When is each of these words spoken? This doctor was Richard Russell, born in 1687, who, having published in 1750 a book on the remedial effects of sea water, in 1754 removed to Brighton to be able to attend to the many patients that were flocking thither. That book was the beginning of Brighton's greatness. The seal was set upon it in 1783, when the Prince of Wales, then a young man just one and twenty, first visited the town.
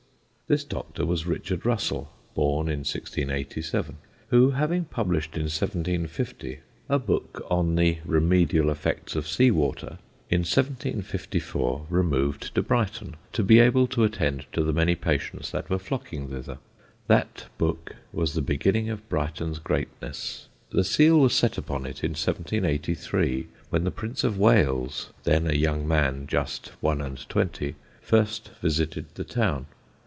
This 0.47 0.65
doctor 0.65 1.05
was 1.05 1.25
Richard 1.25 1.65
Russell, 1.65 2.11
born 2.35 2.67
in 2.67 2.79
1687, 2.79 3.95
who, 4.31 4.49
having 4.51 4.83
published 4.83 5.37
in 5.37 5.43
1750 5.43 6.59
a 6.89 6.99
book 6.99 7.47
on 7.49 7.75
the 7.77 7.99
remedial 8.03 8.69
effects 8.69 9.15
of 9.15 9.29
sea 9.29 9.49
water, 9.49 9.97
in 10.29 10.41
1754 10.41 11.85
removed 11.89 12.53
to 12.53 12.61
Brighton 12.61 13.15
to 13.31 13.43
be 13.43 13.59
able 13.59 13.87
to 13.87 14.03
attend 14.03 14.43
to 14.51 14.61
the 14.61 14.73
many 14.73 14.93
patients 14.93 15.51
that 15.51 15.69
were 15.69 15.79
flocking 15.79 16.27
thither. 16.27 16.57
That 17.07 17.45
book 17.57 17.95
was 18.11 18.33
the 18.33 18.41
beginning 18.41 18.89
of 18.89 19.07
Brighton's 19.07 19.57
greatness. 19.57 20.49
The 20.71 20.83
seal 20.83 21.21
was 21.21 21.33
set 21.33 21.57
upon 21.57 21.85
it 21.85 22.03
in 22.03 22.11
1783, 22.11 23.47
when 23.69 23.85
the 23.85 23.89
Prince 23.91 24.25
of 24.25 24.37
Wales, 24.37 25.11
then 25.23 25.47
a 25.49 25.53
young 25.53 25.87
man 25.87 26.27
just 26.27 26.73
one 26.81 26.99
and 26.99 27.19
twenty, 27.29 27.75
first 28.01 28.49
visited 28.61 29.05
the 29.15 29.23
town. 29.23 29.67